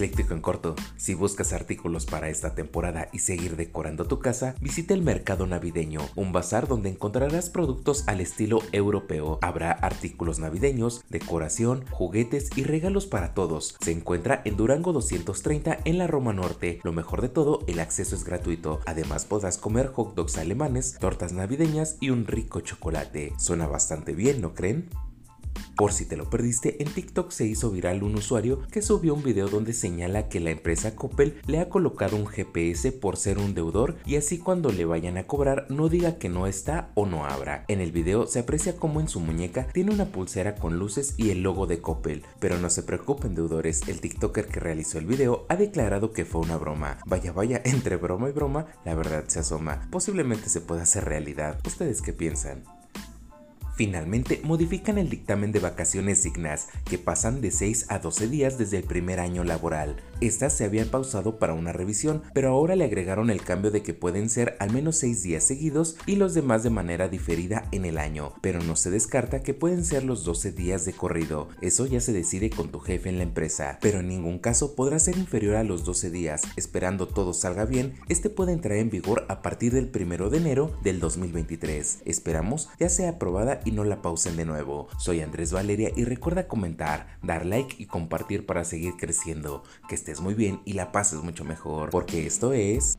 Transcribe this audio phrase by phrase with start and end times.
[0.00, 4.94] Ecléctico en corto, si buscas artículos para esta temporada y seguir decorando tu casa, visita
[4.94, 9.38] el mercado navideño, un bazar donde encontrarás productos al estilo europeo.
[9.42, 13.76] Habrá artículos navideños, decoración, juguetes y regalos para todos.
[13.82, 16.80] Se encuentra en Durango 230 en la Roma Norte.
[16.82, 18.80] Lo mejor de todo, el acceso es gratuito.
[18.86, 23.34] Además podrás comer hot dogs alemanes, tortas navideñas y un rico chocolate.
[23.36, 24.88] Suena bastante bien, ¿no creen?
[25.80, 29.22] Por si te lo perdiste, en TikTok se hizo viral un usuario que subió un
[29.22, 33.54] video donde señala que la empresa Coppel le ha colocado un GPS por ser un
[33.54, 37.24] deudor y así cuando le vayan a cobrar no diga que no está o no
[37.24, 37.64] abra.
[37.68, 41.30] En el video se aprecia como en su muñeca tiene una pulsera con luces y
[41.30, 45.46] el logo de Coppel, pero no se preocupen deudores, el TikToker que realizó el video
[45.48, 46.98] ha declarado que fue una broma.
[47.06, 49.88] Vaya vaya, entre broma y broma, la verdad se asoma.
[49.90, 51.58] Posiblemente se pueda hacer realidad.
[51.64, 52.64] ¿Ustedes qué piensan?
[53.80, 58.76] Finalmente, modifican el dictamen de vacaciones dignas, que pasan de 6 a 12 días desde
[58.76, 59.96] el primer año laboral.
[60.20, 63.94] Estas se habían pausado para una revisión, pero ahora le agregaron el cambio de que
[63.94, 67.96] pueden ser al menos 6 días seguidos y los demás de manera diferida en el
[67.96, 71.48] año, pero no se descarta que pueden ser los 12 días de corrido.
[71.62, 74.98] Eso ya se decide con tu jefe en la empresa, pero en ningún caso podrá
[74.98, 76.42] ser inferior a los 12 días.
[76.56, 80.78] Esperando todo salga bien, este puede entrar en vigor a partir del 1 de enero
[80.82, 82.02] del 2023.
[82.04, 84.88] Esperamos ya sea aprobada y no la pausen de nuevo.
[84.98, 89.62] Soy Andrés Valeria y recuerda comentar, dar like y compartir para seguir creciendo.
[89.88, 92.98] Que estés muy bien y la pases mucho mejor, porque esto es...